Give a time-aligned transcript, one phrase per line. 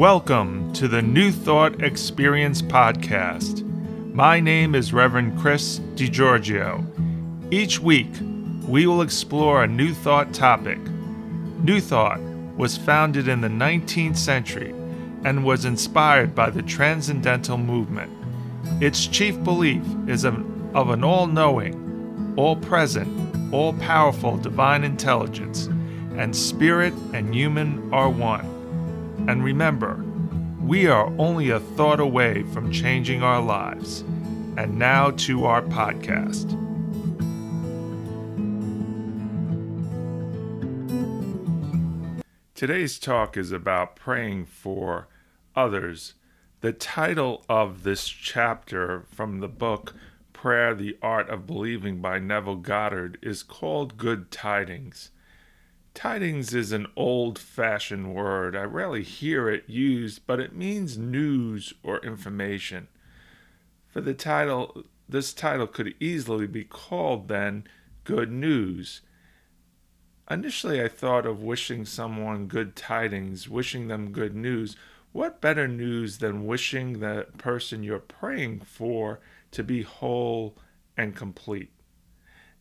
[0.00, 3.62] Welcome to the New Thought Experience podcast.
[4.14, 6.82] My name is Reverend Chris DiGiorgio.
[7.52, 8.08] Each week,
[8.66, 10.78] we will explore a New Thought topic.
[10.78, 12.18] New Thought
[12.56, 14.70] was founded in the 19th century
[15.26, 18.10] and was inspired by the Transcendental Movement.
[18.82, 20.34] Its chief belief is of,
[20.74, 25.66] of an all knowing, all present, all powerful divine intelligence,
[26.16, 28.49] and spirit and human are one.
[29.28, 30.04] And remember,
[30.60, 34.00] we are only a thought away from changing our lives.
[34.56, 36.56] And now to our podcast.
[42.54, 45.08] Today's talk is about praying for
[45.56, 46.14] others.
[46.60, 49.94] The title of this chapter from the book
[50.34, 55.10] Prayer the Art of Believing by Neville Goddard is called Good Tidings.
[55.92, 58.54] Tidings is an old fashioned word.
[58.54, 62.88] I rarely hear it used, but it means news or information.
[63.88, 67.64] For the title, this title could easily be called then
[68.04, 69.00] Good News.
[70.30, 74.76] Initially, I thought of wishing someone good tidings, wishing them good news.
[75.10, 79.18] What better news than wishing the person you're praying for
[79.50, 80.56] to be whole
[80.96, 81.72] and complete?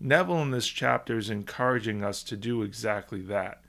[0.00, 3.62] Neville in this chapter is encouraging us to do exactly that.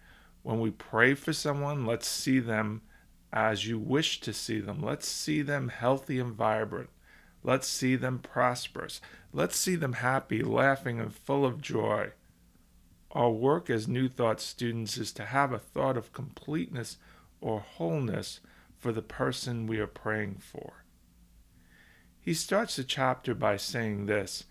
[0.44, 2.82] When we pray for someone, let's see them
[3.34, 4.82] as you wish to see them.
[4.82, 6.90] Let's see them healthy and vibrant.
[7.44, 9.02] Let's see them prosperous.
[9.34, 12.12] Let's see them happy, laughing, and full of joy.
[13.12, 16.98] Our work as New Thought students is to have a thought of completeness
[17.42, 18.40] or wholeness
[18.78, 20.84] for the person we are praying for.
[22.20, 24.44] He starts the chapter by saying this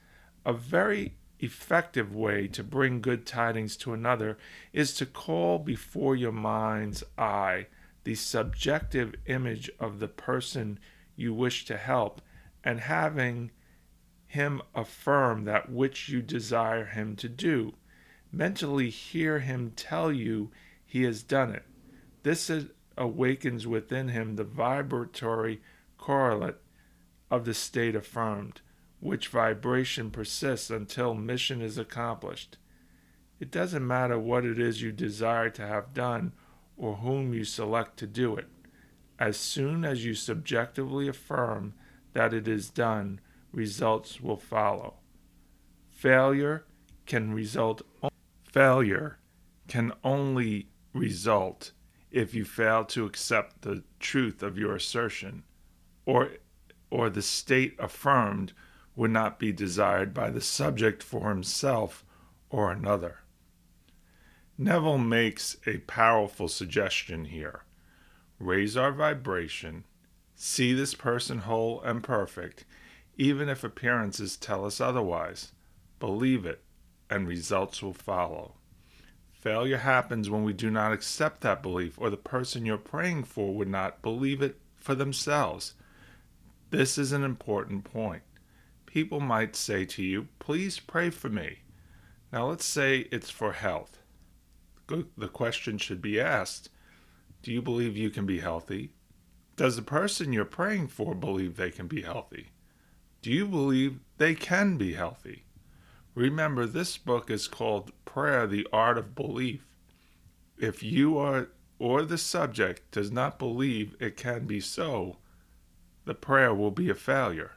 [0.45, 4.39] A very effective way to bring good tidings to another
[4.73, 7.67] is to call before your mind's eye
[8.05, 10.79] the subjective image of the person
[11.17, 12.21] you wish to help
[12.65, 13.51] and having
[14.27, 17.75] him affirm that which you desire him to do.
[18.31, 20.51] Mentally hear him tell you
[20.85, 21.65] he has done it.
[22.23, 22.51] This
[22.97, 25.61] awakens within him the vibratory
[25.97, 26.57] correlate
[27.31, 28.61] of the state affirmed
[29.01, 32.57] which vibration persists until mission is accomplished.
[33.41, 36.33] It doesn't matter what it is you desire to have done
[36.77, 38.49] or whom you select to do it.
[39.19, 41.75] As soon as you subjectively affirm
[42.13, 43.21] that it is done,
[43.53, 44.95] results will follow.
[45.91, 46.65] Failure
[47.07, 47.83] can result
[48.45, 49.19] failure
[49.67, 51.73] can only result
[52.11, 55.43] if you fail to accept the truth of your assertion
[56.07, 56.31] or
[56.91, 58.53] or the state affirmed
[58.99, 62.05] would not be desired by the subject for himself
[62.51, 63.19] or another.
[64.59, 67.63] Neville makes a powerful suggestion here.
[68.41, 69.85] Raise our vibration,
[70.35, 72.65] see this person whole and perfect,
[73.17, 75.53] even if appearances tell us otherwise.
[76.01, 76.61] Believe it,
[77.09, 78.55] and results will follow.
[79.31, 83.55] Failure happens when we do not accept that belief, or the person you're praying for
[83.55, 85.75] would not believe it for themselves.
[86.71, 88.23] This is an important point
[88.89, 91.59] people might say to you, Please pray for me.
[92.33, 93.99] Now, let's say it's for health.
[94.89, 96.71] The question should be asked
[97.43, 98.93] Do you believe you can be healthy?
[99.57, 102.49] Does the person you're praying for believe they can be healthy?
[103.21, 105.45] Do you believe they can be healthy?
[106.15, 109.67] Remember, this book is called Prayer the Art of Belief.
[110.57, 115.19] If you are or the subject does not believe it can be so,
[116.07, 117.53] the prayer will be a failure.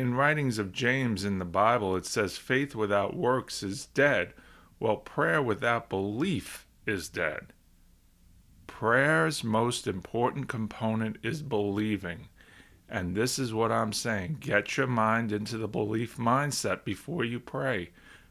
[0.00, 4.32] In writings of James in the Bible, it says faith without works is dead,
[4.78, 7.52] while prayer without belief is dead.
[8.66, 12.28] Prayer's most important component is believing.
[12.88, 17.38] And this is what I'm saying get your mind into the belief mindset before you
[17.38, 17.90] pray.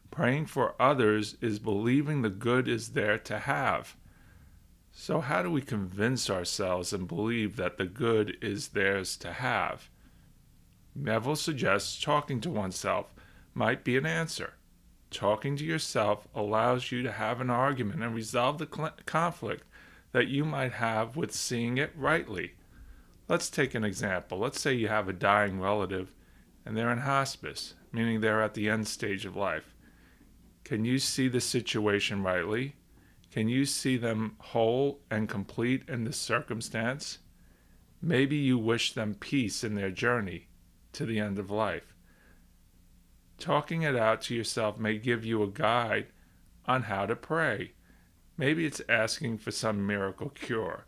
[0.09, 3.95] Praying for others is believing the good is there to have.
[4.91, 9.87] So, how do we convince ourselves and believe that the good is theirs to have?
[11.01, 13.13] Neville suggests talking to oneself
[13.53, 14.55] might be an answer.
[15.09, 19.63] Talking to yourself allows you to have an argument and resolve the cl- conflict
[20.11, 22.55] that you might have with seeing it rightly.
[23.29, 24.39] Let's take an example.
[24.39, 26.11] Let's say you have a dying relative
[26.65, 29.73] and they're in hospice, meaning they're at the end stage of life.
[30.65, 32.75] Can you see the situation rightly?
[33.31, 37.19] Can you see them whole and complete in this circumstance?
[38.01, 40.48] Maybe you wish them peace in their journey
[40.99, 41.95] to the end of life.
[43.37, 46.07] Talking it out to yourself may give you a guide
[46.65, 47.71] on how to pray.
[48.35, 50.87] Maybe it's asking for some miracle cure.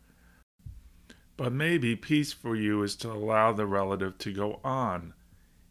[1.38, 5.14] But maybe peace for you is to allow the relative to go on.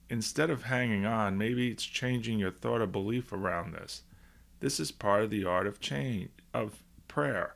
[0.09, 4.01] Instead of hanging on, maybe it's changing your thought or belief around this.
[4.59, 7.53] This is part of the art of change of prayer.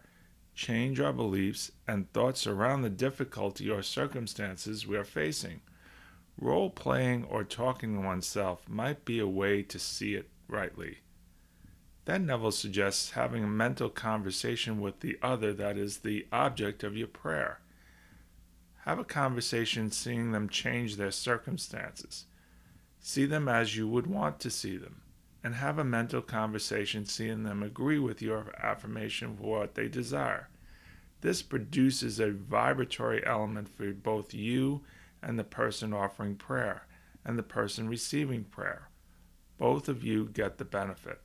[0.53, 5.61] Change our beliefs and thoughts around the difficulty or circumstances we are facing.
[6.37, 10.99] Role playing or talking to oneself might be a way to see it rightly.
[12.05, 16.95] Then Neville suggests having a mental conversation with the other that is the object of
[16.95, 17.61] your prayer.
[18.83, 22.25] Have a conversation seeing them change their circumstances.
[22.99, 25.01] See them as you would want to see them,
[25.43, 30.49] and have a mental conversation seeing them agree with your affirmation for what they desire.
[31.21, 34.81] This produces a vibratory element for both you
[35.21, 36.87] and the person offering prayer
[37.23, 38.89] and the person receiving prayer.
[39.57, 41.21] Both of you get the benefit.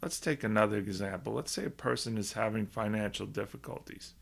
[0.00, 1.34] Let's take another example.
[1.34, 4.14] Let's say a person is having financial difficulties.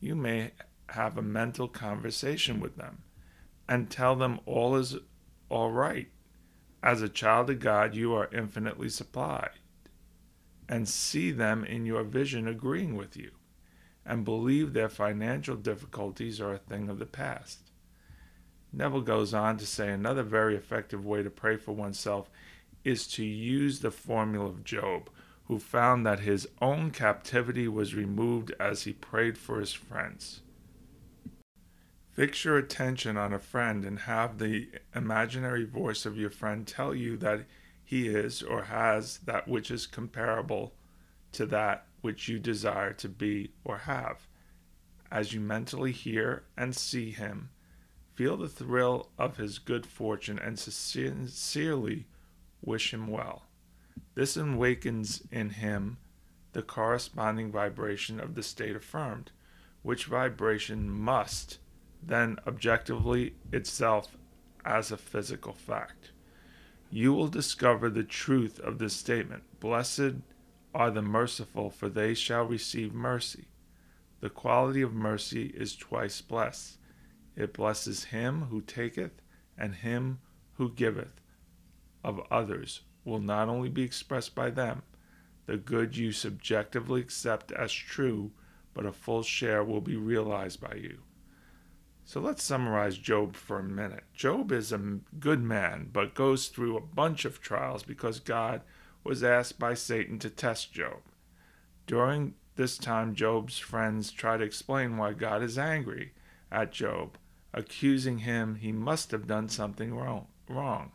[0.00, 0.52] You may
[0.90, 3.02] have a mental conversation with them
[3.68, 4.96] and tell them all is
[5.48, 6.08] all right.
[6.82, 9.50] As a child of God, you are infinitely supplied.
[10.68, 13.30] And see them in your vision agreeing with you
[14.04, 17.67] and believe their financial difficulties are a thing of the past.
[18.72, 22.30] Neville goes on to say another very effective way to pray for oneself
[22.84, 25.10] is to use the formula of Job,
[25.46, 30.42] who found that his own captivity was removed as he prayed for his friends.
[32.12, 36.94] Fix your attention on a friend and have the imaginary voice of your friend tell
[36.94, 37.46] you that
[37.84, 40.74] he is or has that which is comparable
[41.32, 44.26] to that which you desire to be or have.
[45.10, 47.50] As you mentally hear and see him,
[48.18, 52.04] feel the thrill of his good fortune and sincerely
[52.60, 53.44] wish him well.
[54.16, 55.98] This awakens in him
[56.52, 59.30] the corresponding vibration of the state affirmed,
[59.82, 61.60] which vibration must
[62.02, 64.16] then objectively itself
[64.64, 66.10] as a physical fact.
[66.90, 70.16] You will discover the truth of this statement Blessed
[70.74, 73.46] are the merciful, for they shall receive mercy.
[74.18, 76.78] The quality of mercy is twice blessed.
[77.38, 79.22] It blesses him who taketh
[79.56, 80.18] and him
[80.54, 81.20] who giveth
[82.02, 84.82] of others will not only be expressed by them,
[85.46, 88.32] the good you subjectively accept as true,
[88.74, 90.98] but a full share will be realized by you.
[92.04, 94.04] So let's summarize Job for a minute.
[94.12, 98.62] Job is a good man, but goes through a bunch of trials because God
[99.04, 101.02] was asked by Satan to test Job.
[101.86, 106.14] During this time, Job's friends try to explain why God is angry
[106.50, 107.16] at Job,
[107.52, 110.26] accusing him he must have done something wrong.
[110.48, 110.92] wrong.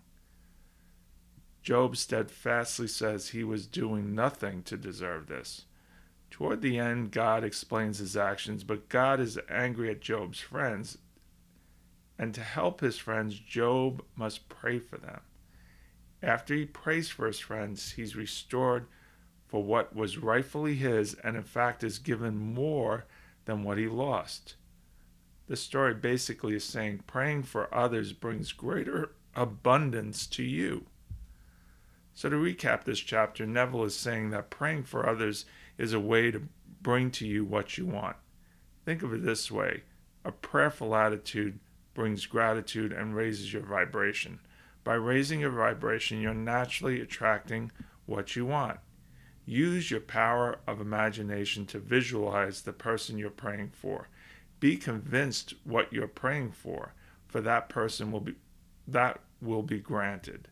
[1.62, 5.66] Job steadfastly says he was doing nothing to deserve this.
[6.30, 10.98] Toward the end, God explains his actions, but God is angry at Job's friends.
[12.18, 15.22] And to help his friends, Job must pray for them.
[16.22, 18.88] After he prays for his friends, he's restored
[19.48, 23.06] for what was rightfully his, and in fact is given more
[23.46, 24.56] than what he lost.
[25.48, 30.86] The story basically is saying praying for others brings greater abundance to you.
[32.14, 35.46] So, to recap this chapter, Neville is saying that praying for others
[35.78, 36.44] is a way to
[36.82, 38.16] bring to you what you want.
[38.86, 39.84] Think of it this way
[40.24, 41.60] a prayerful attitude
[41.94, 44.40] brings gratitude and raises your vibration.
[44.84, 47.72] By raising your vibration, you're naturally attracting
[48.06, 48.80] what you want.
[49.46, 54.08] Use your power of imagination to visualize the person you're praying for.
[54.64, 56.94] Be convinced what you're praying for,
[57.28, 58.36] for that person will be
[58.88, 60.48] that will be granted.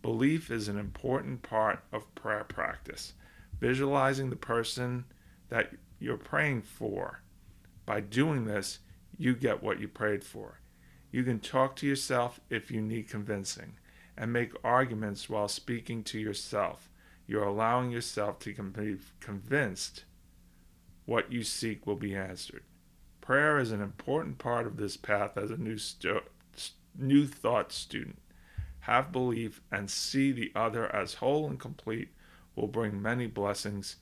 [0.00, 3.12] Belief is an important part of prayer practice.
[3.60, 5.04] Visualizing the person
[5.50, 7.20] that you're praying for.
[7.84, 8.78] By doing this,
[9.18, 10.60] you get what you prayed for.
[11.10, 13.74] You can talk to yourself if you need convincing
[14.16, 16.88] and make arguments while speaking to yourself.
[17.26, 20.04] You're allowing yourself to be convinced
[21.04, 22.62] what you seek will be answered.
[23.22, 26.20] Prayer is an important part of this path as a new, stu-
[26.98, 28.18] new thought student
[28.82, 32.08] have belief, and see the other as whole and complete
[32.56, 33.96] will bring many blessings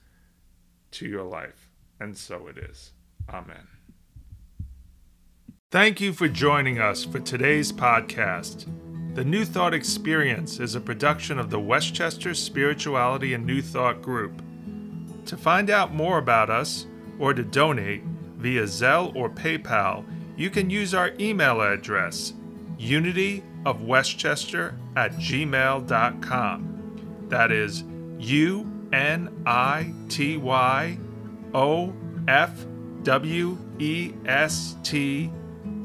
[0.89, 1.69] to your life.
[1.99, 2.91] And so it is.
[3.29, 3.67] Amen.
[5.69, 8.65] Thank you for joining us for today's podcast.
[9.13, 14.41] The New Thought Experience is a production of the Westchester Spirituality and New Thought Group.
[15.27, 16.87] To find out more about us
[17.19, 18.01] or to donate
[18.41, 20.03] via Zelle or PayPal,
[20.35, 22.33] you can use our email address
[22.77, 26.67] unity of Westchester at gmail.com.
[27.29, 27.83] That is
[28.19, 30.97] U N I T Y
[31.53, 31.93] O
[32.27, 32.65] F
[33.03, 35.31] W E S T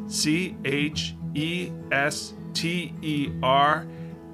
[0.08, 3.86] C H E S T E R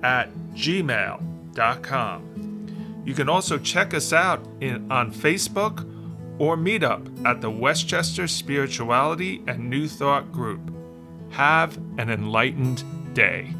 [0.03, 2.29] at gmail.com.
[3.05, 5.92] You can also check us out in, on Facebook
[6.39, 10.73] or meet up at the Westchester Spirituality and New Thought Group.
[11.31, 12.85] Have an enlightened
[13.15, 13.55] day.